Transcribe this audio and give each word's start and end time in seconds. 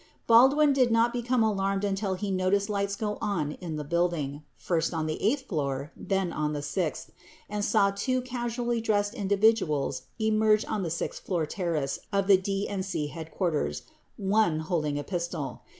Baldwin 0.25 0.73
did 0.73 0.89
not 0.89 1.13
become 1.13 1.43
alarmed 1.43 1.83
until 1.83 2.15
he 2.15 2.31
noticed 2.31 2.71
lights 2.71 2.95
go 2.95 3.19
on 3.21 3.51
in 3.61 3.75
the 3.75 3.83
building— 3.83 4.41
first 4.67 4.95
on 4.95 5.05
the 5.05 5.21
eighth 5.21 5.43
floor, 5.47 5.91
then 5.95 6.33
on 6.33 6.53
the 6.53 6.63
sixth— 6.63 7.11
and 7.51 7.63
saw 7.63 7.91
two 7.91 8.19
casually 8.19 8.81
dressed 8.81 9.13
individuals 9.13 10.07
emerge 10.17 10.65
on 10.65 10.81
the 10.81 10.89
sixth 10.89 11.23
floor 11.23 11.45
terrace 11.45 11.99
of 12.11 12.25
the 12.25 12.39
DNC 12.39 13.11
headquarters, 13.11 13.83
one 14.17 14.61
holding 14.61 14.97
a 14.97 15.03
pistol. 15.03 15.61